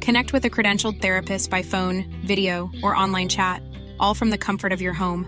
Connect 0.00 0.32
with 0.32 0.44
a 0.44 0.50
credentialed 0.50 1.00
therapist 1.00 1.50
by 1.50 1.62
phone, 1.62 2.04
video, 2.26 2.70
or 2.82 2.94
online 2.94 3.28
chat, 3.28 3.62
all 3.98 4.14
from 4.14 4.30
the 4.30 4.38
comfort 4.38 4.72
of 4.72 4.80
your 4.80 4.94
home. 4.94 5.26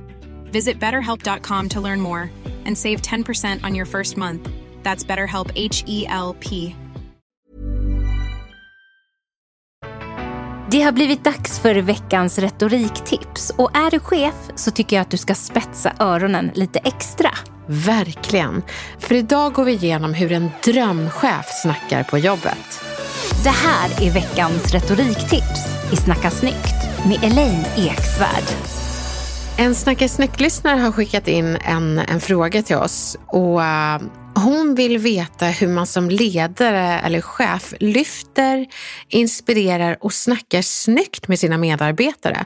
Visit 0.52 0.80
betterhelp.com 0.80 1.68
to 1.68 1.80
learn 1.80 2.00
more 2.00 2.30
and 2.66 2.76
save 2.76 3.00
10% 3.02 3.64
on 3.64 3.74
your 3.74 3.86
first 3.86 4.16
month. 4.16 4.48
That's 4.82 5.04
BetterHelp 5.04 5.50
H 5.54 5.84
E 5.86 6.06
L 6.08 6.36
P. 6.40 6.74
Det 10.70 10.82
har 10.82 10.92
blivit 10.92 11.24
dags 11.24 11.58
för 11.58 11.74
veckans 11.74 12.38
retoriktips 12.38 13.52
och 13.58 13.76
är 13.76 13.90
du 13.90 13.98
chef 13.98 14.34
så 14.54 14.70
tycker 14.70 14.96
jag 14.96 15.02
att 15.02 15.10
du 15.10 15.16
ska 15.16 15.34
spetsa 15.34 15.92
öronen 15.98 16.50
lite 16.54 16.78
extra. 16.78 17.30
Verkligen. 17.66 18.62
För 18.98 19.14
idag 19.14 19.52
går 19.52 19.64
vi 19.64 19.72
igenom 19.72 20.14
hur 20.14 20.32
en 20.32 20.50
drömchef 20.64 21.46
snackar 21.62 22.02
på 22.02 22.18
jobbet. 22.18 22.89
Det 23.42 23.50
här 23.50 24.02
är 24.02 24.10
veckans 24.10 24.72
retoriktips 24.74 25.92
i 25.92 25.96
Snacka 25.96 26.30
snyggt 26.30 27.06
med 27.08 27.24
Elaine 27.24 27.64
Eksvärd. 27.76 28.44
En 29.58 29.74
Snacka 29.74 30.08
snyggt-lyssnare 30.08 30.80
har 30.80 30.92
skickat 30.92 31.28
in 31.28 31.56
en, 31.56 31.98
en 31.98 32.20
fråga 32.20 32.62
till 32.62 32.76
oss 32.76 33.16
och 33.26 33.58
uh, 33.58 33.98
hon 34.34 34.74
vill 34.74 34.98
veta 34.98 35.46
hur 35.46 35.68
man 35.68 35.86
som 35.86 36.10
ledare 36.10 37.00
eller 37.00 37.20
chef 37.20 37.74
lyfter, 37.80 38.66
inspirerar 39.08 39.96
och 40.00 40.12
snackar 40.12 40.62
snyggt 40.62 41.28
med 41.28 41.38
sina 41.38 41.58
medarbetare. 41.58 42.44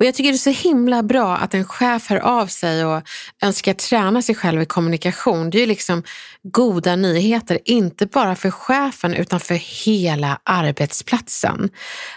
Och 0.00 0.06
jag 0.06 0.14
tycker 0.14 0.30
det 0.30 0.36
är 0.36 0.54
så 0.54 0.68
himla 0.68 1.02
bra 1.02 1.36
att 1.36 1.54
en 1.54 1.64
chef 1.64 2.10
hör 2.10 2.18
av 2.18 2.46
sig 2.46 2.84
och 2.84 3.02
önskar 3.42 3.74
träna 3.74 4.22
sig 4.22 4.34
själv 4.34 4.62
i 4.62 4.66
kommunikation. 4.66 5.50
Det 5.50 5.58
är 5.58 5.60
ju 5.60 5.66
liksom 5.66 6.02
goda 6.42 6.96
nyheter, 6.96 7.58
inte 7.64 8.06
bara 8.06 8.36
för 8.36 8.50
chefen 8.50 9.14
utan 9.14 9.40
för 9.40 9.54
hela 9.86 10.40
arbetsplatsen. 10.44 11.70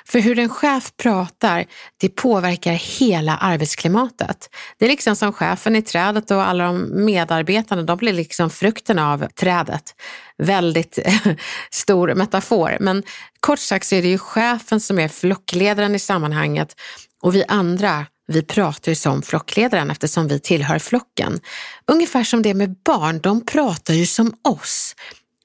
För 0.06 0.20
hur 0.20 0.40
en 0.40 0.50
chef 0.50 0.92
pratar, 0.98 1.66
det 2.02 2.09
påverkar 2.09 2.72
hela 2.73 3.38
arbetsklimatet. 3.38 4.50
Det 4.80 4.86
är 4.86 4.90
liksom 4.90 5.16
som 5.16 5.34
chefen 5.34 5.75
i 5.75 5.81
trädet 5.81 6.31
och 6.31 6.47
alla 6.47 6.64
de 6.64 7.06
medarbetarna, 7.06 7.84
de 7.84 7.97
blir 7.97 8.14
liksom 8.14 8.50
frukten 8.50 9.00
av 9.00 9.28
trädet. 9.28 9.95
Väldigt 10.38 11.00
stor 11.72 12.16
metafor, 12.16 12.78
men 12.80 13.03
kort 13.40 13.59
sagt 13.59 13.88
så 13.88 13.95
är 13.95 14.02
det 14.02 14.08
ju 14.08 14.18
chefen 14.18 14.80
som 14.80 15.00
är 15.00 15.08
flockledaren 15.08 15.95
i 15.95 16.00
sammanhanget 16.00 16.75
och 17.24 17.36
vi 17.36 17.44
andra, 17.48 18.06
vi 18.28 18.44
pratar 18.44 18.92
ju 18.92 18.96
som 18.96 19.22
flockledaren 19.22 19.92
eftersom 19.92 20.28
vi 20.28 20.40
tillhör 20.40 20.80
flocken. 20.80 21.40
Ungefär 21.86 22.24
som 22.24 22.42
det 22.42 22.53
med 22.53 22.75
barn, 22.86 23.20
de 23.20 23.46
pratar 23.46 23.94
ju 23.94 24.06
som 24.06 24.34
oss. 24.42 24.96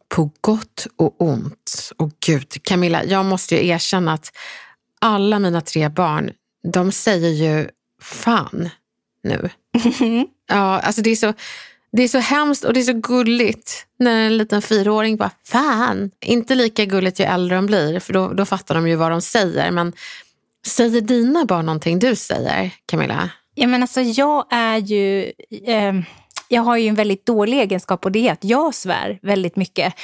På 0.08 0.30
gott 0.40 0.86
och 0.96 1.22
ont. 1.22 1.92
Och 1.96 2.10
gud, 2.26 2.62
Camilla, 2.62 3.04
jag 3.04 3.24
måste 3.24 3.54
ju 3.54 3.66
erkänna 3.68 4.12
att 4.12 4.32
alla 5.00 5.38
mina 5.38 5.60
tre 5.60 5.88
barn, 5.88 6.30
de 6.72 6.92
säger 6.92 7.30
ju 7.30 7.68
fan 8.02 8.70
nu. 9.22 9.50
ja, 10.48 10.80
alltså 10.80 11.02
det 11.02 11.10
är 11.10 11.16
så... 11.16 11.34
Det 11.92 12.02
är 12.02 12.08
så 12.08 12.18
hemskt 12.18 12.64
och 12.64 12.72
det 12.72 12.80
är 12.80 12.84
så 12.84 12.92
gulligt 12.92 13.86
när 13.98 14.26
en 14.26 14.36
liten 14.36 14.62
fyraåring 14.62 15.16
bara 15.16 15.30
fan. 15.44 16.10
Inte 16.20 16.54
lika 16.54 16.84
gulligt 16.84 17.20
ju 17.20 17.24
äldre 17.24 17.56
de 17.56 17.66
blir 17.66 18.00
för 18.00 18.12
då, 18.12 18.32
då 18.32 18.44
fattar 18.44 18.74
de 18.74 18.88
ju 18.88 18.96
vad 18.96 19.10
de 19.10 19.20
säger. 19.20 19.70
Men 19.70 19.92
Säger 20.68 21.00
dina 21.00 21.44
barn 21.44 21.66
någonting 21.66 21.98
du 21.98 22.16
säger, 22.16 22.70
Camilla? 22.86 23.30
Ja, 23.54 23.66
men 23.66 23.82
alltså, 23.82 24.00
jag 24.00 24.46
är 24.50 24.76
ju... 24.76 25.32
Eh, 25.66 25.92
jag 26.48 26.62
har 26.62 26.76
ju 26.76 26.88
en 26.88 26.94
väldigt 26.94 27.26
dålig 27.26 27.58
egenskap 27.58 28.04
och 28.04 28.12
det 28.12 28.28
är 28.28 28.32
att 28.32 28.44
jag 28.44 28.74
svär 28.74 29.18
väldigt 29.22 29.56
mycket. 29.56 29.94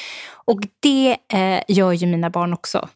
Och 0.44 0.60
det 0.80 1.16
eh, 1.32 1.60
gör 1.69 1.92
ju 1.92 2.06
mina 2.06 2.30
barn 2.30 2.53
också. 2.53 2.88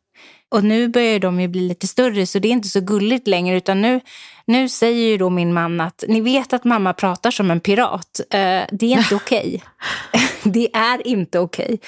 Och 0.50 0.64
nu 0.64 0.88
börjar 0.88 1.18
de 1.18 1.40
ju 1.40 1.48
bli 1.48 1.60
lite 1.60 1.86
större 1.86 2.26
så 2.26 2.38
det 2.38 2.48
är 2.48 2.52
inte 2.52 2.68
så 2.68 2.80
gulligt 2.80 3.28
längre 3.28 3.56
utan 3.56 3.80
nu, 3.82 4.00
nu 4.46 4.68
säger 4.68 5.10
ju 5.10 5.16
då 5.16 5.30
min 5.30 5.52
man 5.52 5.80
att 5.80 6.04
ni 6.08 6.20
vet 6.20 6.52
att 6.52 6.64
mamma 6.64 6.92
pratar 6.92 7.30
som 7.30 7.50
en 7.50 7.60
pirat. 7.60 8.20
Eh, 8.30 8.62
det 8.70 8.92
är 8.92 8.98
inte 8.98 9.14
okej. 9.14 9.62
Okay. 10.12 10.26
det 10.52 10.76
är 10.76 11.06
inte 11.06 11.38
okej. 11.38 11.64
Okay. 11.64 11.78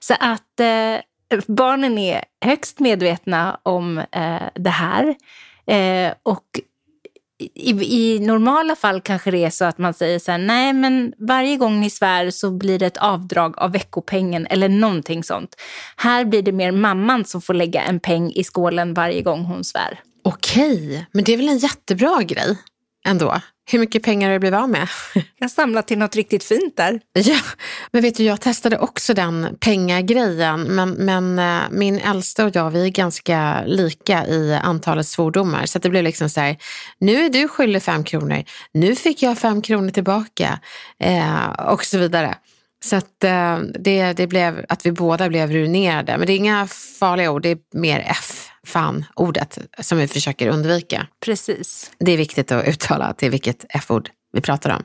Så 0.00 0.14
att 0.20 0.60
eh, 0.60 1.00
barnen 1.46 1.98
är 1.98 2.24
högst 2.44 2.80
medvetna 2.80 3.60
om 3.62 3.98
eh, 3.98 4.42
det 4.54 4.70
här. 4.70 5.14
Eh, 5.66 6.12
och 6.22 6.60
i, 7.54 7.70
i, 7.70 8.18
normala 8.18 8.76
fall 8.76 9.00
kanske 9.00 9.30
det 9.30 9.44
är 9.44 9.50
så 9.50 9.64
att 9.64 9.78
man 9.78 9.94
säger 9.94 10.18
så 10.18 10.30
här, 10.30 10.38
nej 10.38 10.72
men 10.72 11.12
varje 11.18 11.56
gång 11.56 11.80
ni 11.80 11.90
svär 11.90 12.30
så 12.30 12.50
blir 12.50 12.78
det 12.78 12.86
ett 12.86 12.96
avdrag 12.96 13.58
av 13.58 13.72
veckopengen 13.72 14.46
eller 14.46 14.68
någonting 14.68 15.24
sånt. 15.24 15.56
Här 15.96 16.24
blir 16.24 16.42
det 16.42 16.52
mer 16.52 16.72
mamman 16.72 17.24
som 17.24 17.42
får 17.42 17.54
lägga 17.54 17.82
en 17.82 18.00
peng 18.00 18.32
i 18.32 18.44
skålen 18.44 18.94
varje 18.94 19.22
gång 19.22 19.44
hon 19.44 19.64
svär. 19.64 20.00
Okej, 20.22 21.06
men 21.12 21.24
det 21.24 21.32
är 21.32 21.36
väl 21.36 21.48
en 21.48 21.58
jättebra 21.58 22.22
grej 22.22 22.58
ändå? 23.06 23.40
Hur 23.70 23.78
mycket 23.78 24.02
pengar 24.02 24.28
har 24.28 24.34
du 24.34 24.38
blivit 24.38 24.58
av 24.58 24.68
med? 24.68 24.88
Jag 25.38 25.50
samlat 25.50 25.86
till 25.86 25.98
något 25.98 26.16
riktigt 26.16 26.44
fint 26.44 26.76
där. 26.76 27.00
Ja, 27.12 27.40
men 27.90 28.02
vet 28.02 28.16
du, 28.16 28.24
jag 28.24 28.40
testade 28.40 28.78
också 28.78 29.14
den 29.14 29.56
pengagrejen. 29.60 30.62
Men, 30.62 30.90
men 30.90 31.38
äh, 31.38 31.62
min 31.70 31.98
äldsta 31.98 32.44
och 32.44 32.56
jag, 32.56 32.70
vi 32.70 32.84
är 32.84 32.88
ganska 32.88 33.64
lika 33.66 34.26
i 34.26 34.60
antalet 34.62 35.06
svordomar. 35.06 35.66
Så 35.66 35.78
det 35.78 35.90
blev 35.90 36.04
liksom 36.04 36.30
så 36.30 36.40
här, 36.40 36.56
nu 36.98 37.24
är 37.24 37.30
du 37.30 37.48
skyldig 37.48 37.82
fem 37.82 38.04
kronor, 38.04 38.44
nu 38.72 38.96
fick 38.96 39.22
jag 39.22 39.38
fem 39.38 39.62
kronor 39.62 39.90
tillbaka 39.90 40.58
eh, 41.04 41.48
och 41.48 41.84
så 41.84 41.98
vidare. 41.98 42.34
Så 42.84 42.96
att 42.96 43.24
eh, 43.24 43.58
det, 43.58 44.12
det 44.12 44.26
blev 44.26 44.64
att 44.68 44.86
vi 44.86 44.92
båda 44.92 45.28
blev 45.28 45.50
ruinerade. 45.50 46.18
Men 46.18 46.26
det 46.26 46.32
är 46.32 46.36
inga 46.36 46.66
farliga 47.00 47.30
ord, 47.30 47.42
det 47.42 47.50
är 47.50 47.58
mer 47.72 48.06
F 48.10 48.48
fan-ordet 48.66 49.58
som 49.80 49.98
vi 49.98 50.08
försöker 50.08 50.48
undvika. 50.48 51.06
Precis. 51.24 51.90
Det 51.98 52.12
är 52.12 52.16
viktigt 52.16 52.52
att 52.52 52.68
uttala 52.68 53.12
till 53.12 53.30
vilket 53.30 53.64
F-ord 53.68 54.10
vi 54.32 54.40
pratar 54.40 54.70
om. 54.70 54.82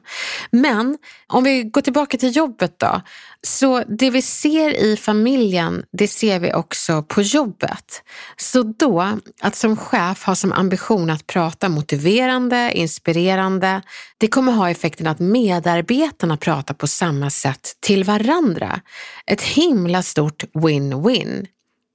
Men 0.51 0.97
om 1.27 1.43
vi 1.43 1.63
går 1.63 1.81
tillbaka 1.81 2.17
till 2.17 2.35
jobbet 2.35 2.79
då. 2.79 3.01
Så 3.41 3.83
det 3.87 4.09
vi 4.09 4.21
ser 4.21 4.69
i 4.73 4.97
familjen, 4.97 5.83
det 5.91 6.07
ser 6.07 6.39
vi 6.39 6.53
också 6.53 7.03
på 7.03 7.21
jobbet. 7.21 8.03
Så 8.37 8.63
då, 8.63 9.19
att 9.41 9.55
som 9.55 9.77
chef 9.77 10.23
ha 10.23 10.35
som 10.35 10.51
ambition 10.51 11.09
att 11.09 11.27
prata 11.27 11.69
motiverande, 11.69 12.71
inspirerande, 12.73 13.81
det 14.17 14.27
kommer 14.27 14.51
ha 14.51 14.69
effekten 14.69 15.07
att 15.07 15.19
medarbetarna 15.19 16.37
pratar 16.37 16.73
på 16.73 16.87
samma 16.87 17.29
sätt 17.29 17.77
till 17.79 18.03
varandra. 18.03 18.81
Ett 19.25 19.41
himla 19.41 20.03
stort 20.03 20.43
win-win. 20.53 21.47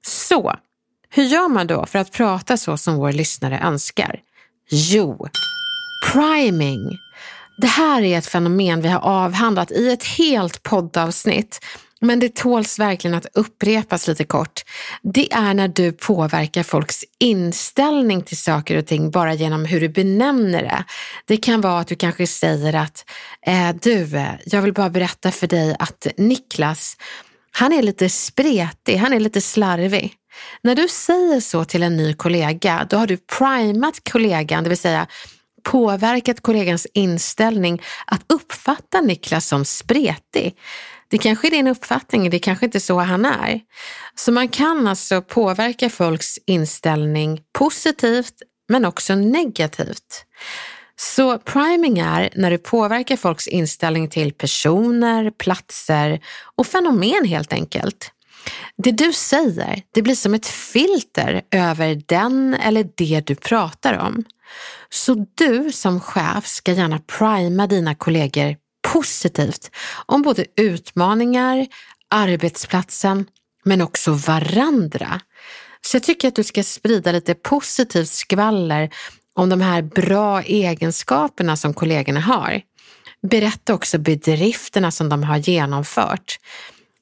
Så 0.07 0.57
hur 1.11 1.25
gör 1.25 1.49
man 1.49 1.67
då 1.67 1.87
för 1.87 1.99
att 1.99 2.13
prata 2.13 2.57
så 2.57 2.77
som 2.77 2.97
vår 2.97 3.13
lyssnare 3.13 3.59
önskar? 3.59 4.21
Jo, 4.71 5.29
priming. 6.13 6.99
Det 7.61 7.67
här 7.67 8.03
är 8.03 8.19
ett 8.19 8.27
fenomen 8.27 8.81
vi 8.81 8.89
har 8.89 9.01
avhandlat 9.01 9.71
i 9.71 9.91
ett 9.91 10.05
helt 10.05 10.63
poddavsnitt. 10.63 11.65
Men 12.01 12.21
det 12.21 12.35
tåls 12.35 12.79
verkligen 12.79 13.15
att 13.17 13.27
upprepas 13.35 14.09
lite 14.09 14.25
kort. 14.25 14.63
Det 15.03 15.33
är 15.33 15.55
när 15.55 15.69
du 15.69 15.93
påverkar 15.93 16.63
folks 16.63 17.05
inställning 17.19 18.23
till 18.23 18.37
saker 18.37 18.77
och 18.79 18.87
ting 18.87 19.11
bara 19.11 19.35
genom 19.35 19.65
hur 19.65 19.81
du 19.81 19.89
benämner 19.89 20.63
det. 20.63 20.85
Det 21.27 21.37
kan 21.37 21.61
vara 21.61 21.81
att 21.81 21.89
du 21.89 21.95
kanske 21.95 22.27
säger 22.27 22.75
att 22.75 23.05
eh, 23.47 23.71
du, 23.83 24.17
eh, 24.17 24.29
jag 24.47 24.63
vill 24.63 24.73
bara 24.73 24.91
berätta 24.91 25.31
för 25.31 25.47
dig 25.47 25.77
att 25.79 26.07
Niklas, 26.17 26.97
han 27.51 27.73
är 27.73 27.83
lite 27.83 28.09
spretig, 28.09 28.97
han 28.97 29.13
är 29.13 29.21
lite 29.21 29.41
slarvig. 29.41 30.15
När 30.63 30.75
du 30.75 30.89
säger 30.89 31.41
så 31.41 31.65
till 31.65 31.83
en 31.83 31.97
ny 31.97 32.15
kollega, 32.15 32.87
då 32.91 32.97
har 32.97 33.07
du 33.07 33.17
primat 33.17 34.11
kollegan, 34.13 34.65
det 34.65 34.69
vill 34.69 34.79
säga 34.79 35.07
påverkat 35.63 36.41
kollegans 36.41 36.87
inställning 36.95 37.83
att 38.07 38.25
uppfatta 38.29 39.01
Niklas 39.01 39.49
som 39.49 39.65
spretig. 39.65 40.57
Det 41.11 41.19
kanske 41.19 41.49
är 41.49 41.51
din 41.51 41.67
uppfattning, 41.67 42.31
det 42.31 42.39
kanske 42.39 42.65
inte 42.65 42.79
är 42.79 42.81
så 42.81 42.99
han 42.99 43.25
är. 43.25 43.61
Så 44.15 44.33
man 44.33 44.49
kan 44.49 44.89
alltså 44.89 45.23
påverka 45.23 45.91
folks 45.91 46.39
inställning 46.47 47.41
positivt 47.53 48.35
men 48.69 48.85
också 48.85 49.15
negativt. 49.15 50.25
Så 50.97 51.39
priming 51.39 51.99
är 51.99 52.31
när 52.35 52.51
du 52.51 52.59
påverkar 52.59 53.17
folks 53.17 53.47
inställning 53.49 54.09
till 54.09 54.33
personer, 54.33 55.31
platser 55.31 56.21
och 56.57 56.67
fenomen 56.67 57.25
helt 57.25 57.53
enkelt. 57.53 58.13
Det 58.77 58.93
du 58.93 59.13
säger, 59.13 59.83
det 59.95 60.03
blir 60.03 60.15
som 60.15 60.35
ett 60.35 60.47
filter 60.47 61.43
över 61.51 62.03
den 62.07 62.55
eller 62.55 62.89
det 62.95 63.23
du 63.27 63.35
pratar 63.35 63.99
om. 63.99 64.25
Så 64.89 65.27
du 65.35 65.73
som 65.73 66.01
chef 66.01 66.47
ska 66.47 66.73
gärna 66.73 66.99
prima 66.99 67.67
dina 67.67 67.95
kollegor 67.95 68.57
positivt 68.93 69.71
om 70.07 70.23
både 70.23 70.47
utmaningar, 70.57 71.67
arbetsplatsen 72.11 73.27
men 73.65 73.81
också 73.81 74.13
varandra. 74.13 75.21
Så 75.81 75.97
jag 75.97 76.03
tycker 76.03 76.29
att 76.29 76.37
du 76.37 76.45
ska 76.45 76.63
sprida 76.63 77.13
lite 77.13 77.35
positivt 77.35 78.09
skvaller 78.09 78.91
om 79.35 79.49
de 79.49 79.61
här 79.61 79.83
bra 79.83 80.43
egenskaperna 80.43 81.57
som 81.57 81.75
kollegorna 81.75 82.21
har. 82.21 82.61
Berätta 83.31 83.75
också 83.75 83.99
bedrifterna 83.99 84.91
som 84.91 85.09
de 85.09 85.23
har 85.23 85.37
genomfört. 85.37 86.39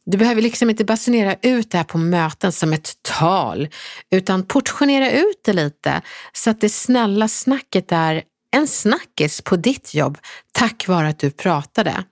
Du 0.07 0.19
behöver 0.19 0.43
liksom 0.43 0.71
inte 0.71 0.85
basunera 0.85 1.37
ut 1.43 1.71
det 1.71 1.79
här 1.79 1.85
på 1.85 1.99
möten 1.99 2.53
som 2.53 2.73
ett 2.73 2.93
tal, 3.03 3.69
utan 4.11 4.47
portionera 4.47 5.11
ut 5.11 5.41
det 5.45 5.53
lite 5.53 6.03
så 6.33 6.51
att 6.51 6.61
det 6.61 6.69
snälla 6.69 7.29
snacket 7.29 7.93
är 7.93 8.23
en 8.57 8.67
snackis 8.67 9.41
på 9.41 9.57
ditt 9.57 9.95
jobb 9.95 10.19
tack 10.53 10.89
vare 10.89 11.09
att 11.09 11.19
du 11.19 11.31
pratade. 11.31 12.05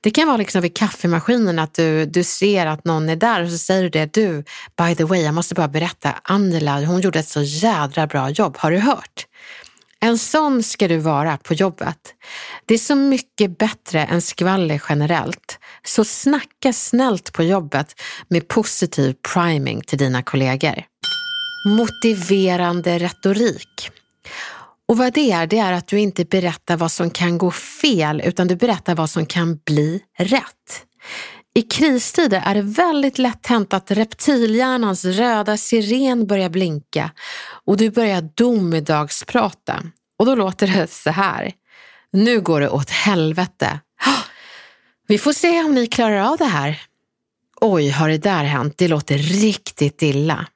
Det 0.00 0.10
kan 0.10 0.26
vara 0.26 0.36
liksom 0.36 0.62
vid 0.62 0.76
kaffemaskinen 0.76 1.58
att 1.58 1.74
du, 1.74 2.06
du 2.06 2.24
ser 2.24 2.66
att 2.66 2.84
någon 2.84 3.08
är 3.08 3.16
där 3.16 3.42
och 3.42 3.50
så 3.50 3.58
säger 3.58 3.82
du 3.82 3.88
det. 3.88 4.12
Du, 4.12 4.44
by 4.76 4.94
the 4.94 5.04
way, 5.04 5.22
jag 5.22 5.34
måste 5.34 5.54
bara 5.54 5.68
berätta, 5.68 6.14
Angela, 6.22 6.84
hon 6.84 7.00
gjorde 7.00 7.18
ett 7.18 7.28
så 7.28 7.42
jädra 7.42 8.06
bra 8.06 8.30
jobb. 8.30 8.56
Har 8.58 8.70
du 8.70 8.78
hört? 8.78 9.26
En 10.06 10.18
sån 10.18 10.62
ska 10.62 10.88
du 10.88 10.96
vara 10.96 11.36
på 11.36 11.54
jobbet. 11.54 11.98
Det 12.66 12.74
är 12.74 12.78
så 12.78 12.94
mycket 12.94 13.58
bättre 13.58 14.04
än 14.04 14.22
skvaller 14.22 14.82
generellt. 14.88 15.58
Så 15.84 16.04
snacka 16.04 16.72
snällt 16.72 17.32
på 17.32 17.42
jobbet 17.42 18.00
med 18.28 18.48
positiv 18.48 19.14
priming 19.34 19.80
till 19.80 19.98
dina 19.98 20.22
kollegor. 20.22 20.84
Motiverande 21.68 22.98
retorik. 22.98 23.90
Och 24.88 24.96
vad 24.96 25.12
det 25.12 25.32
är, 25.32 25.46
det 25.46 25.58
är 25.58 25.72
att 25.72 25.86
du 25.86 25.98
inte 25.98 26.24
berättar 26.24 26.76
vad 26.76 26.92
som 26.92 27.10
kan 27.10 27.38
gå 27.38 27.50
fel 27.50 28.22
utan 28.24 28.48
du 28.48 28.56
berättar 28.56 28.94
vad 28.94 29.10
som 29.10 29.26
kan 29.26 29.56
bli 29.56 30.02
rätt. 30.18 30.86
I 31.54 31.62
kristider 31.62 32.42
är 32.46 32.54
det 32.54 32.62
väldigt 32.62 33.18
lätt 33.18 33.46
hänt 33.46 33.74
att 33.74 33.90
reptilhjärnans 33.90 35.04
röda 35.04 35.56
siren 35.56 36.26
börjar 36.26 36.48
blinka 36.48 37.10
och 37.64 37.76
du 37.76 37.90
börjar 37.90 38.28
domedagsprata. 38.34 39.82
Och 40.18 40.26
då 40.26 40.34
låter 40.34 40.66
det 40.66 40.90
så 40.90 41.10
här. 41.10 41.52
Nu 42.12 42.40
går 42.40 42.60
det 42.60 42.68
åt 42.68 42.90
helvete. 42.90 43.80
Vi 45.08 45.18
får 45.18 45.32
se 45.32 45.64
om 45.64 45.74
ni 45.74 45.86
klarar 45.86 46.20
av 46.20 46.36
det 46.38 46.44
här. 46.44 46.82
Oj, 47.60 47.90
har 47.90 48.08
det 48.08 48.18
där 48.18 48.44
hänt? 48.44 48.74
Det 48.78 48.88
låter 48.88 49.18
riktigt 49.18 50.02
illa. 50.02 50.46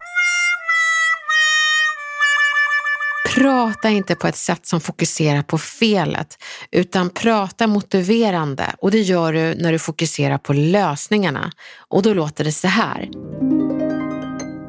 Prata 3.35 3.89
inte 3.89 4.15
på 4.15 4.27
ett 4.27 4.37
sätt 4.37 4.67
som 4.67 4.81
fokuserar 4.81 5.43
på 5.43 5.59
felet, 5.59 6.39
utan 6.71 7.11
prata 7.11 7.67
motiverande 7.67 8.75
och 8.79 8.91
det 8.91 9.01
gör 9.01 9.33
du 9.33 9.55
när 9.55 9.73
du 9.73 9.79
fokuserar 9.79 10.39
på 10.39 10.53
lösningarna. 10.53 11.53
Och 11.89 12.03
då 12.03 12.15
låter 12.15 12.45
det 12.45 12.53
så 12.53 12.69
här. 12.69 13.09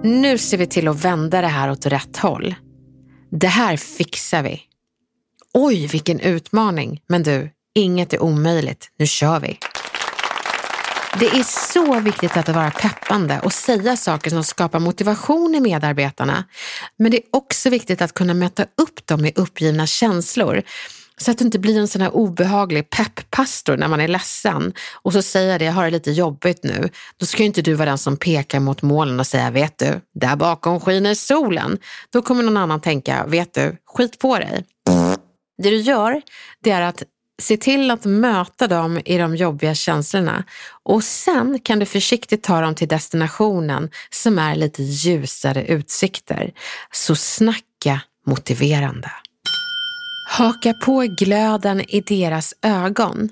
Nu 0.04 0.38
ser 0.38 0.58
vi 0.58 0.68
till 0.68 0.88
att 0.88 1.06
vända 1.06 1.42
det 1.42 1.48
här 1.48 1.72
åt 1.72 1.86
rätt 1.86 2.18
håll. 2.18 2.56
Det 3.32 3.48
här 3.48 3.78
fixar 3.78 4.44
vi. 4.44 4.62
Oj, 5.54 5.88
vilken 5.88 6.20
utmaning. 6.20 7.02
Men 7.08 7.24
du, 7.24 7.50
inget 7.76 8.14
är 8.14 8.24
omöjligt. 8.24 8.88
Nu 8.98 9.08
kör 9.08 9.40
vi. 9.40 9.60
Det 11.20 11.26
är 11.26 11.44
så 11.74 12.00
viktigt 12.00 12.38
att 12.38 12.50
vara 12.50 12.72
peppande 12.72 13.40
och 13.44 13.54
säga 13.54 13.98
saker 13.98 14.30
som 14.30 14.44
skapar 14.44 14.80
motivation 14.80 15.56
i 15.56 15.60
medarbetarna. 15.60 16.44
Men 16.98 17.12
det 17.12 17.18
är 17.18 17.24
också 17.32 17.70
viktigt 17.70 18.02
att 18.02 18.14
kunna 18.14 18.34
möta 18.34 18.64
upp 18.64 19.08
dem 19.08 19.22
med 19.22 19.38
uppgivna 19.38 19.88
känslor. 19.88 20.62
Så 21.18 21.32
att 21.32 21.38
du 21.38 21.46
inte 21.46 21.60
blir 21.60 21.80
en 21.80 21.88
sån 21.88 22.02
här 22.02 22.16
obehaglig 22.16 22.90
pepppastor 22.90 23.78
när 23.78 23.88
man 23.88 24.02
är 24.02 24.08
ledsen 24.08 24.74
och 25.02 25.14
så 25.14 25.22
säger 25.22 25.60
det, 25.60 25.66
jag 25.66 25.74
har 25.74 25.86
det 25.86 25.92
lite 25.92 26.12
jobbigt 26.12 26.64
nu. 26.64 26.90
Då 27.18 27.26
ska 27.26 27.38
ju 27.38 27.46
inte 27.46 27.62
du 27.62 27.74
vara 27.74 27.90
den 27.90 27.98
som 27.98 28.18
pekar 28.18 28.60
mot 28.60 28.82
molnen 28.82 29.20
och 29.20 29.28
säger, 29.28 29.52
vet 29.52 29.78
du, 29.78 30.02
där 30.14 30.36
bakom 30.36 30.80
skiner 30.80 31.14
solen. 31.14 31.78
Då 32.14 32.22
kommer 32.22 32.44
någon 32.44 32.58
annan 32.58 32.82
tänka, 32.82 33.26
vet 33.28 33.54
du, 33.54 33.78
skit 33.86 34.20
på 34.20 34.38
dig. 34.38 34.66
Det 35.62 35.70
du 35.70 35.78
gör, 35.78 36.22
det 36.64 36.72
är 36.72 36.82
att 36.82 37.04
se 37.42 37.58
till 37.58 37.92
att 37.92 38.06
möta 38.06 38.68
dem 38.68 39.02
i 39.06 39.18
de 39.18 39.36
jobbiga 39.36 39.76
känslorna 39.76 40.44
och 40.84 41.04
sen 41.04 41.60
kan 41.60 41.80
du 41.80 41.86
försiktigt 41.86 42.44
ta 42.44 42.62
dem 42.62 42.76
till 42.76 42.88
destinationen 42.88 43.90
som 44.10 44.40
är 44.40 44.56
lite 44.56 44.84
ljusare 44.84 45.66
utsikter. 45.66 46.52
Så 46.92 47.16
snacka 47.16 48.02
motiverande. 48.28 49.12
Haka 50.30 50.74
på 50.74 51.08
glöden 51.20 51.82
i 51.82 52.02
deras 52.02 52.54
ögon. 52.62 53.30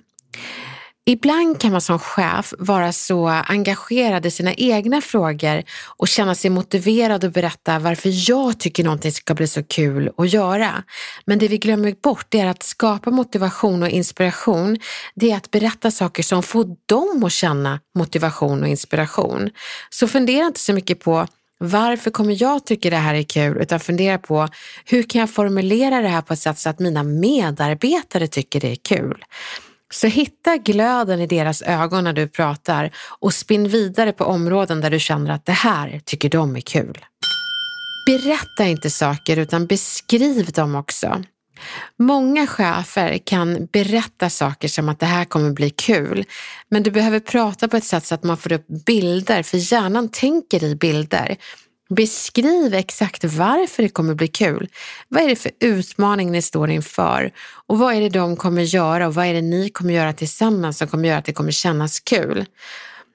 Ibland 1.09 1.59
kan 1.59 1.71
man 1.71 1.81
som 1.81 1.99
chef 1.99 2.53
vara 2.59 2.91
så 2.93 3.27
engagerad 3.27 4.25
i 4.25 4.31
sina 4.31 4.53
egna 4.53 5.01
frågor 5.01 5.63
och 5.97 6.07
känna 6.07 6.35
sig 6.35 6.49
motiverad 6.49 7.23
att 7.23 7.33
berätta 7.33 7.79
varför 7.79 8.29
jag 8.29 8.59
tycker 8.59 8.83
någonting 8.83 9.11
ska 9.11 9.33
bli 9.33 9.47
så 9.47 9.63
kul 9.63 10.11
att 10.17 10.33
göra. 10.33 10.83
Men 11.25 11.39
det 11.39 11.47
vi 11.47 11.57
glömmer 11.57 11.95
bort 12.03 12.33
är 12.33 12.45
att 12.45 12.63
skapa 12.63 13.11
motivation 13.11 13.83
och 13.83 13.89
inspiration. 13.89 14.77
Det 15.15 15.31
är 15.31 15.37
att 15.37 15.51
berätta 15.51 15.91
saker 15.91 16.23
som 16.23 16.43
får 16.43 16.75
dem 16.85 17.23
att 17.23 17.31
känna 17.31 17.79
motivation 17.95 18.63
och 18.63 18.69
inspiration. 18.69 19.49
Så 19.89 20.07
fundera 20.07 20.45
inte 20.45 20.59
så 20.59 20.73
mycket 20.73 20.99
på 20.99 21.27
varför 21.57 22.11
kommer 22.11 22.41
jag 22.41 22.65
tycka 22.65 22.89
det 22.89 22.95
här 22.95 23.15
är 23.15 23.23
kul? 23.23 23.57
Utan 23.61 23.79
fundera 23.79 24.17
på 24.17 24.47
hur 24.85 25.03
kan 25.03 25.21
jag 25.21 25.29
formulera 25.29 26.01
det 26.01 26.07
här 26.07 26.21
på 26.21 26.33
ett 26.33 26.39
sätt 26.39 26.59
så 26.59 26.69
att 26.69 26.79
mina 26.79 27.03
medarbetare 27.03 28.27
tycker 28.27 28.59
det 28.59 28.71
är 28.71 28.75
kul? 28.75 29.23
Så 29.93 30.07
hitta 30.07 30.57
glöden 30.57 31.21
i 31.21 31.27
deras 31.27 31.61
ögon 31.61 32.03
när 32.03 32.13
du 32.13 32.27
pratar 32.27 32.91
och 33.19 33.33
spinn 33.33 33.67
vidare 33.67 34.13
på 34.13 34.23
områden 34.23 34.81
där 34.81 34.89
du 34.89 34.99
känner 34.99 35.31
att 35.31 35.45
det 35.45 35.51
här 35.51 36.01
tycker 36.05 36.29
de 36.29 36.55
är 36.55 36.61
kul. 36.61 36.97
Berätta 38.05 38.67
inte 38.67 38.89
saker 38.89 39.37
utan 39.37 39.65
beskriv 39.65 40.51
dem 40.51 40.75
också. 40.75 41.23
Många 41.99 42.47
chefer 42.47 43.17
kan 43.17 43.65
berätta 43.65 44.29
saker 44.29 44.67
som 44.67 44.89
att 44.89 44.99
det 44.99 45.05
här 45.05 45.25
kommer 45.25 45.51
bli 45.51 45.69
kul, 45.69 46.25
men 46.69 46.83
du 46.83 46.91
behöver 46.91 47.19
prata 47.19 47.67
på 47.67 47.77
ett 47.77 47.83
sätt 47.83 48.05
så 48.05 48.15
att 48.15 48.23
man 48.23 48.37
får 48.37 48.51
upp 48.51 48.67
bilder, 48.85 49.43
för 49.43 49.57
hjärnan 49.73 50.09
tänker 50.09 50.63
i 50.63 50.75
bilder. 50.75 51.37
Beskriv 51.95 52.73
exakt 52.73 53.23
varför 53.23 53.83
det 53.83 53.89
kommer 53.89 54.13
bli 54.13 54.27
kul. 54.27 54.69
Vad 55.07 55.23
är 55.23 55.27
det 55.27 55.35
för 55.35 55.51
utmaning 55.59 56.31
ni 56.31 56.41
står 56.41 56.69
inför? 56.69 57.31
Och 57.67 57.79
vad 57.79 57.95
är 57.95 58.01
det 58.01 58.09
de 58.09 58.35
kommer 58.35 58.61
göra 58.61 59.07
och 59.07 59.15
vad 59.15 59.25
är 59.25 59.33
det 59.33 59.41
ni 59.41 59.69
kommer 59.69 59.93
göra 59.93 60.13
tillsammans 60.13 60.77
som 60.77 60.87
kommer 60.87 61.07
göra 61.07 61.17
att 61.17 61.25
det 61.25 61.33
kommer 61.33 61.51
kännas 61.51 61.99
kul? 61.99 62.45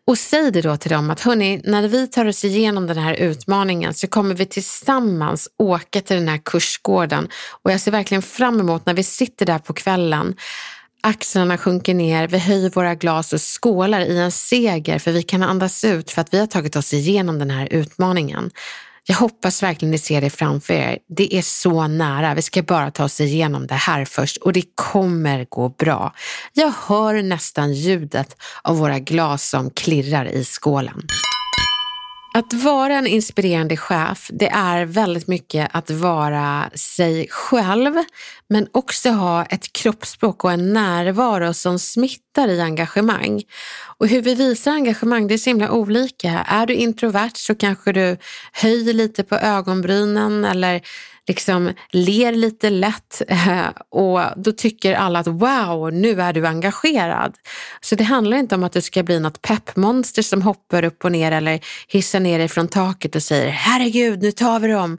Och 0.06 0.18
säg 0.18 0.50
det 0.50 0.62
då 0.62 0.76
till 0.76 0.90
dem 0.90 1.10
att 1.10 1.20
hörni, 1.20 1.60
när 1.64 1.88
vi 1.88 2.08
tar 2.08 2.24
oss 2.24 2.44
igenom 2.44 2.86
den 2.86 2.98
här 2.98 3.14
utmaningen 3.14 3.94
så 3.94 4.06
kommer 4.06 4.34
vi 4.34 4.46
tillsammans 4.46 5.48
åka 5.58 6.00
till 6.00 6.16
den 6.16 6.28
här 6.28 6.40
kursgården 6.44 7.28
och 7.62 7.72
jag 7.72 7.80
ser 7.80 7.90
verkligen 7.90 8.22
fram 8.22 8.60
emot 8.60 8.86
när 8.86 8.94
vi 8.94 9.02
sitter 9.02 9.46
där 9.46 9.58
på 9.58 9.72
kvällen 9.72 10.36
Axlarna 11.06 11.58
sjunker 11.58 11.94
ner, 11.94 12.28
vi 12.28 12.38
höjer 12.38 12.70
våra 12.70 12.94
glas 12.94 13.32
och 13.32 13.40
skålar 13.40 14.00
i 14.00 14.18
en 14.18 14.32
seger 14.32 14.98
för 14.98 15.12
vi 15.12 15.22
kan 15.22 15.42
andas 15.42 15.84
ut 15.84 16.10
för 16.10 16.20
att 16.20 16.34
vi 16.34 16.38
har 16.38 16.46
tagit 16.46 16.76
oss 16.76 16.92
igenom 16.92 17.38
den 17.38 17.50
här 17.50 17.68
utmaningen. 17.70 18.50
Jag 19.06 19.16
hoppas 19.16 19.62
verkligen 19.62 19.90
ni 19.90 19.98
ser 19.98 20.20
det 20.20 20.30
framför 20.30 20.74
er. 20.74 20.98
Det 21.08 21.34
är 21.34 21.42
så 21.42 21.86
nära. 21.86 22.34
Vi 22.34 22.42
ska 22.42 22.62
bara 22.62 22.90
ta 22.90 23.04
oss 23.04 23.20
igenom 23.20 23.66
det 23.66 23.74
här 23.74 24.04
först 24.04 24.36
och 24.36 24.52
det 24.52 24.64
kommer 24.74 25.46
gå 25.48 25.68
bra. 25.68 26.14
Jag 26.52 26.72
hör 26.86 27.22
nästan 27.22 27.72
ljudet 27.74 28.36
av 28.62 28.78
våra 28.78 28.98
glas 28.98 29.48
som 29.48 29.70
klirrar 29.70 30.26
i 30.26 30.44
skålen. 30.44 31.02
Att 32.36 32.52
vara 32.52 32.94
en 32.94 33.06
inspirerande 33.06 33.76
chef, 33.76 34.30
det 34.32 34.48
är 34.48 34.84
väldigt 34.84 35.28
mycket 35.28 35.68
att 35.72 35.90
vara 35.90 36.70
sig 36.74 37.28
själv, 37.30 37.94
men 38.48 38.68
också 38.72 39.10
ha 39.10 39.44
ett 39.44 39.72
kroppsspråk 39.72 40.44
och 40.44 40.52
en 40.52 40.72
närvaro 40.72 41.54
som 41.54 41.78
smittar 41.78 42.48
i 42.48 42.60
engagemang. 42.60 43.42
Och 43.98 44.08
hur 44.08 44.22
vi 44.22 44.34
visar 44.34 44.72
engagemang, 44.72 45.28
det 45.28 45.34
är 45.34 45.38
så 45.38 45.50
himla 45.50 45.70
olika. 45.70 46.30
Är 46.48 46.66
du 46.66 46.74
introvert 46.74 47.32
så 47.34 47.54
kanske 47.54 47.92
du 47.92 48.16
höjer 48.52 48.92
lite 48.92 49.24
på 49.24 49.36
ögonbrynen 49.36 50.44
eller 50.44 50.80
liksom 51.28 51.72
ler 51.90 52.32
lite 52.32 52.70
lätt 52.70 53.22
eh, 53.28 53.66
och 53.90 54.20
då 54.36 54.52
tycker 54.52 54.94
alla 54.94 55.18
att 55.18 55.26
wow, 55.26 55.92
nu 55.92 56.20
är 56.20 56.32
du 56.32 56.46
engagerad. 56.46 57.34
Så 57.80 57.94
det 57.94 58.04
handlar 58.04 58.36
inte 58.36 58.54
om 58.54 58.64
att 58.64 58.72
du 58.72 58.80
ska 58.80 59.02
bli 59.02 59.20
något 59.20 59.42
peppmonster 59.42 60.22
som 60.22 60.42
hoppar 60.42 60.84
upp 60.84 61.04
och 61.04 61.12
ner 61.12 61.32
eller 61.32 61.60
hissar 61.88 62.20
ner 62.20 62.38
dig 62.38 62.48
från 62.48 62.68
taket 62.68 63.16
och 63.16 63.22
säger 63.22 63.48
herregud, 63.48 64.22
nu 64.22 64.32
tar 64.32 64.60
vi 64.60 64.68
dem. 64.68 64.98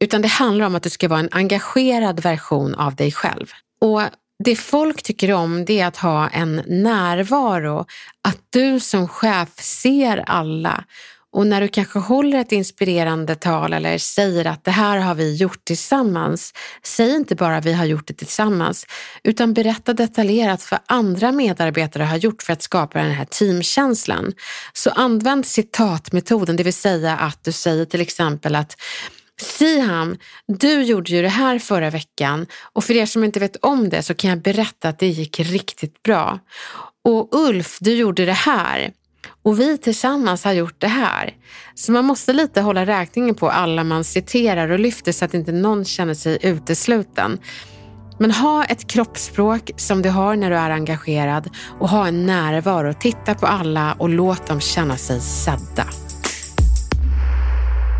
Utan 0.00 0.22
det 0.22 0.28
handlar 0.28 0.66
om 0.66 0.74
att 0.74 0.82
du 0.82 0.90
ska 0.90 1.08
vara 1.08 1.20
en 1.20 1.28
engagerad 1.32 2.20
version 2.20 2.74
av 2.74 2.94
dig 2.94 3.12
själv. 3.12 3.46
Och 3.80 4.02
det 4.44 4.56
folk 4.56 5.02
tycker 5.02 5.32
om 5.32 5.64
det 5.64 5.80
är 5.80 5.86
att 5.86 5.96
ha 5.96 6.28
en 6.28 6.62
närvaro, 6.66 7.86
att 8.22 8.38
du 8.50 8.80
som 8.80 9.08
chef 9.08 9.48
ser 9.58 10.24
alla 10.26 10.84
och 11.34 11.46
när 11.46 11.60
du 11.60 11.68
kanske 11.68 11.98
håller 11.98 12.38
ett 12.38 12.52
inspirerande 12.52 13.34
tal 13.34 13.72
eller 13.72 13.98
säger 13.98 14.44
att 14.44 14.64
det 14.64 14.70
här 14.70 14.98
har 14.98 15.14
vi 15.14 15.34
gjort 15.34 15.64
tillsammans, 15.64 16.54
säg 16.82 17.14
inte 17.14 17.34
bara 17.34 17.60
vi 17.60 17.72
har 17.72 17.84
gjort 17.84 18.08
det 18.08 18.14
tillsammans, 18.14 18.86
utan 19.24 19.54
berätta 19.54 19.92
detaljerat 19.92 20.70
vad 20.70 20.80
andra 20.86 21.32
medarbetare 21.32 22.02
har 22.02 22.16
gjort 22.16 22.42
för 22.42 22.52
att 22.52 22.62
skapa 22.62 22.98
den 22.98 23.10
här 23.10 23.24
teamkänslan. 23.24 24.32
Så 24.72 24.90
använd 24.90 25.46
citatmetoden, 25.46 26.56
det 26.56 26.62
vill 26.62 26.74
säga 26.74 27.16
att 27.16 27.44
du 27.44 27.52
säger 27.52 27.84
till 27.84 28.00
exempel 28.00 28.54
att 28.54 28.76
Siham, 29.40 30.16
du 30.46 30.82
gjorde 30.82 31.12
ju 31.12 31.22
det 31.22 31.28
här 31.28 31.58
förra 31.58 31.90
veckan 31.90 32.46
och 32.72 32.84
för 32.84 32.94
er 32.94 33.06
som 33.06 33.24
inte 33.24 33.40
vet 33.40 33.56
om 33.56 33.88
det 33.88 34.02
så 34.02 34.14
kan 34.14 34.30
jag 34.30 34.42
berätta 34.42 34.88
att 34.88 34.98
det 34.98 35.08
gick 35.08 35.40
riktigt 35.40 36.02
bra. 36.02 36.38
Och 37.04 37.28
Ulf, 37.32 37.78
du 37.80 37.94
gjorde 37.94 38.24
det 38.24 38.32
här. 38.32 38.92
Och 39.44 39.60
vi 39.60 39.78
tillsammans 39.78 40.44
har 40.44 40.52
gjort 40.52 40.80
det 40.80 40.88
här. 40.88 41.34
Så 41.74 41.92
man 41.92 42.04
måste 42.04 42.32
lite 42.32 42.60
hålla 42.60 42.86
räkningen 42.86 43.34
på 43.34 43.50
alla 43.50 43.84
man 43.84 44.04
citerar 44.04 44.68
och 44.68 44.78
lyfter 44.78 45.12
så 45.12 45.24
att 45.24 45.34
inte 45.34 45.52
någon 45.52 45.84
känner 45.84 46.14
sig 46.14 46.38
utesluten. 46.42 47.38
Men 48.18 48.30
ha 48.30 48.64
ett 48.64 48.86
kroppsspråk 48.86 49.70
som 49.76 50.02
du 50.02 50.10
har 50.10 50.36
när 50.36 50.50
du 50.50 50.56
är 50.56 50.70
engagerad 50.70 51.50
och 51.80 51.88
ha 51.88 52.06
en 52.06 52.26
närvaro. 52.26 52.94
Titta 53.00 53.34
på 53.34 53.46
alla 53.46 53.96
och 53.98 54.08
låt 54.08 54.46
dem 54.46 54.60
känna 54.60 54.96
sig 54.96 55.20
sedda. 55.20 55.86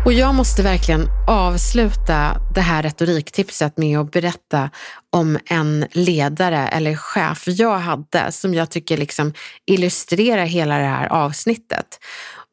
Och 0.05 0.13
jag 0.13 0.35
måste 0.35 0.63
verkligen 0.63 1.07
avsluta 1.27 2.41
det 2.55 2.61
här 2.61 2.83
retoriktipset 2.83 3.77
med 3.77 3.99
att 3.99 4.11
berätta 4.11 4.69
om 5.15 5.37
en 5.45 5.85
ledare 5.91 6.67
eller 6.67 6.95
chef 6.95 7.43
jag 7.47 7.77
hade 7.77 8.31
som 8.31 8.53
jag 8.53 8.69
tycker 8.69 8.97
liksom 8.97 9.33
illustrerar 9.65 10.45
hela 10.45 10.77
det 10.77 10.85
här 10.85 11.07
avsnittet. 11.07 11.99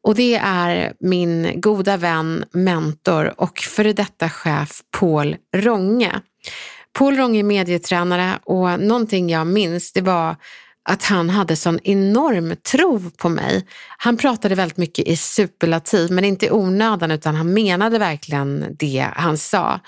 Och 0.03 0.15
det 0.15 0.35
är 0.35 0.93
min 0.99 1.61
goda 1.61 1.97
vän, 1.97 2.45
mentor 2.51 3.33
och 3.37 3.59
före 3.59 3.93
detta 3.93 4.29
chef 4.29 4.81
Paul 4.99 5.35
Ronge. 5.55 6.11
Paul 6.97 7.17
Ronge 7.17 7.39
är 7.39 7.43
medietränare 7.43 8.39
och 8.43 8.79
någonting 8.79 9.29
jag 9.29 9.47
minns 9.47 9.93
det 9.93 10.01
var 10.01 10.35
att 10.89 11.03
han 11.03 11.29
hade 11.29 11.55
sån 11.55 11.79
enorm 11.83 12.55
tro 12.71 13.09
på 13.09 13.29
mig. 13.29 13.67
Han 13.97 14.17
pratade 14.17 14.55
väldigt 14.55 14.77
mycket 14.77 15.07
i 15.07 15.17
superlativ, 15.17 16.11
men 16.11 16.23
inte 16.23 16.45
i 16.45 16.51
onödan 16.51 17.11
utan 17.11 17.35
han 17.35 17.53
menade 17.53 17.99
verkligen 17.99 18.75
det 18.79 19.07
han 19.15 19.37
sa. 19.37 19.79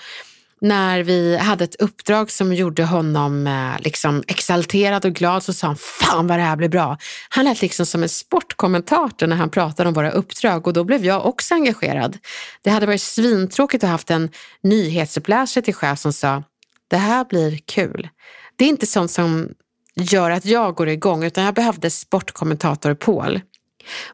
När 0.60 1.02
vi 1.02 1.36
hade 1.36 1.64
ett 1.64 1.74
uppdrag 1.74 2.30
som 2.30 2.54
gjorde 2.54 2.84
honom 2.84 3.46
eh, 3.46 3.82
liksom 3.82 4.22
exalterad 4.26 5.04
och 5.04 5.12
glad 5.12 5.42
så 5.42 5.52
sa 5.52 5.66
han 5.66 5.76
fan 5.76 6.26
vad 6.26 6.38
det 6.38 6.42
här 6.42 6.56
blir 6.56 6.68
bra. 6.68 6.98
Han 7.28 7.44
lät 7.44 7.62
liksom 7.62 7.86
som 7.86 8.02
en 8.02 8.08
sportkommentator 8.08 9.26
när 9.26 9.36
han 9.36 9.50
pratade 9.50 9.88
om 9.88 9.94
våra 9.94 10.10
uppdrag 10.10 10.66
och 10.66 10.72
då 10.72 10.84
blev 10.84 11.04
jag 11.04 11.26
också 11.26 11.54
engagerad. 11.54 12.18
Det 12.62 12.70
hade 12.70 12.86
varit 12.86 13.02
svintråkigt 13.02 13.84
att 13.84 13.88
ha 13.88 13.94
haft 13.94 14.10
en 14.10 14.30
nyhetsuppläsare 14.62 15.64
till 15.64 15.74
chef 15.74 15.98
som 15.98 16.12
sa 16.12 16.42
det 16.88 16.96
här 16.96 17.24
blir 17.24 17.58
kul. 17.66 18.08
Det 18.56 18.64
är 18.64 18.68
inte 18.68 18.86
sånt 18.86 19.10
som 19.10 19.48
gör 19.94 20.30
att 20.30 20.44
jag 20.44 20.74
går 20.74 20.88
igång 20.88 21.24
utan 21.24 21.44
jag 21.44 21.54
behövde 21.54 21.90
sportkommentator 21.90 22.94
Paul. 22.94 23.40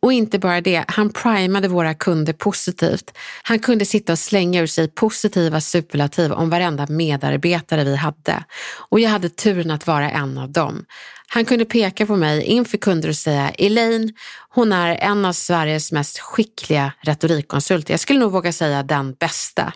Och 0.00 0.12
inte 0.12 0.38
bara 0.38 0.61
det, 0.61 0.85
han 0.88 1.12
primade 1.12 1.69
våra 1.69 1.95
kunder 1.95 2.33
positivt. 2.33 3.19
Han 3.43 3.59
kunde 3.59 3.85
sitta 3.85 4.12
och 4.12 4.19
slänga 4.19 4.62
ur 4.62 4.67
sig 4.67 4.88
positiva 4.88 5.61
superlativ 5.61 6.33
om 6.33 6.50
varenda 6.50 6.87
medarbetare 6.88 7.85
vi 7.85 7.97
hade. 7.97 8.45
Och 8.91 9.00
jag 9.00 9.11
hade 9.11 9.29
turen 9.29 9.71
att 9.71 9.87
vara 9.87 10.11
en 10.11 10.38
av 10.38 10.50
dem. 10.50 10.85
Han 11.29 11.45
kunde 11.45 11.64
peka 11.64 12.07
på 12.07 12.17
mig 12.17 12.43
inför 12.43 12.79
kunder 12.79 13.09
och 13.09 13.17
säga 13.17 13.50
Elaine, 13.50 14.12
hon 14.49 14.73
är 14.73 14.97
en 14.97 15.25
av 15.25 15.33
Sveriges 15.33 15.93
mest 15.93 16.19
skickliga 16.19 16.93
retorikkonsulter. 17.00 17.93
Jag 17.93 18.00
skulle 18.00 18.19
nog 18.19 18.33
våga 18.33 18.52
säga 18.52 18.83
den 18.83 19.12
bästa. 19.14 19.73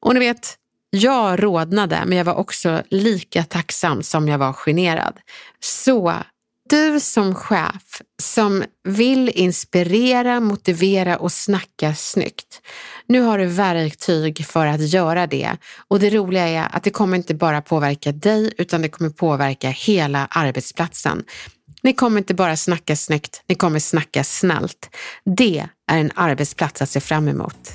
Och 0.00 0.14
ni 0.14 0.20
vet, 0.20 0.56
jag 0.90 1.42
rådnade, 1.42 2.02
men 2.06 2.18
jag 2.18 2.24
var 2.24 2.34
också 2.34 2.82
lika 2.90 3.44
tacksam 3.44 4.02
som 4.02 4.28
jag 4.28 4.38
var 4.38 4.52
generad. 4.52 5.18
Så 5.60 6.14
du 6.70 7.00
som 7.00 7.34
chef 7.34 8.02
som 8.22 8.64
vill 8.84 9.28
inspirera, 9.28 10.40
motivera 10.40 11.16
och 11.16 11.32
snacka 11.32 11.94
snyggt. 11.94 12.62
Nu 13.06 13.20
har 13.20 13.38
du 13.38 13.46
verktyg 13.46 14.46
för 14.46 14.66
att 14.66 14.80
göra 14.80 15.26
det 15.26 15.56
och 15.88 16.00
det 16.00 16.10
roliga 16.10 16.48
är 16.48 16.68
att 16.72 16.82
det 16.82 16.90
kommer 16.90 17.16
inte 17.16 17.34
bara 17.34 17.62
påverka 17.62 18.12
dig 18.12 18.52
utan 18.58 18.82
det 18.82 18.88
kommer 18.88 19.10
påverka 19.10 19.68
hela 19.68 20.26
arbetsplatsen. 20.30 21.24
Ni 21.82 21.92
kommer 21.92 22.18
inte 22.18 22.34
bara 22.34 22.56
snacka 22.56 22.96
snyggt, 22.96 23.42
ni 23.46 23.54
kommer 23.54 23.78
snacka 23.78 24.24
snällt. 24.24 24.96
Det 25.24 25.66
är 25.90 25.98
en 25.98 26.10
arbetsplats 26.14 26.82
att 26.82 26.90
se 26.90 27.00
fram 27.00 27.28
emot. 27.28 27.70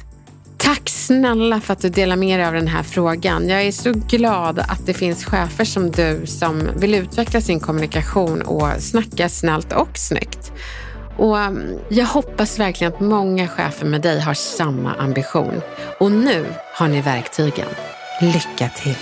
Tack 0.66 0.90
snälla 0.90 1.62
för 1.62 1.74
att 1.74 1.82
du 1.82 1.90
delar 1.90 2.16
med 2.16 2.40
dig 2.40 2.48
av 2.48 2.54
den 2.54 2.68
här 2.68 2.84
frågan. 2.84 3.50
Jag 3.50 3.62
är 3.62 3.72
så 3.72 3.92
glad 3.92 4.60
att 4.60 4.86
det 4.86 4.94
finns 4.94 5.26
chefer 5.26 5.66
som 5.66 5.92
du 5.92 6.26
som 6.26 6.70
vill 6.78 6.96
utveckla 6.96 7.42
sin 7.42 7.60
kommunikation 7.60 8.42
och 8.42 8.82
snacka 8.82 9.30
snällt 9.30 9.74
och 9.74 9.98
snyggt. 9.98 10.52
Och 11.18 11.40
mm, 11.40 11.80
jag 11.90 12.06
hoppas 12.06 12.60
verkligen 12.60 12.94
att 12.94 13.00
många 13.00 13.48
chefer 13.48 13.86
med 13.86 14.02
dig 14.02 14.20
har 14.20 14.34
samma 14.34 14.94
ambition. 14.96 15.62
Och 16.00 16.12
nu 16.12 16.46
har 16.74 16.88
ni 16.88 17.02
verktygen. 17.02 17.68
Lycka 18.22 18.70
till! 18.70 18.98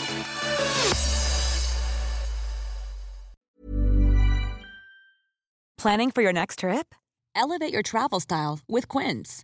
Planning 5.81 6.11
for 6.11 6.23
your 6.23 6.33
next 6.33 6.59
trip? 6.59 6.95
Elevate 7.35 7.73
your 7.73 7.83
travel 7.83 8.21
style 8.21 8.59
with 8.67 8.87
Quince. 8.97 9.43